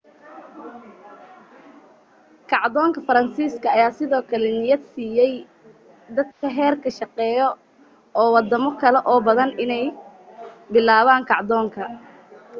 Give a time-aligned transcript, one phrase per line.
[2.51, 5.33] kacdoonka faransiiska ayaa sidoo kale niyad siiyey
[6.17, 7.47] dadka heerka shaqeeyo
[8.21, 9.85] oo wadamo kale oo badan inay
[10.71, 11.95] bilaabaan kacdoonkooda